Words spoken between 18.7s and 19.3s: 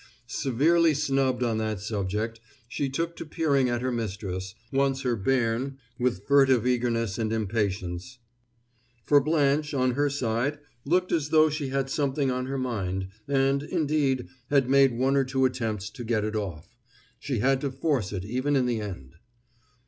end.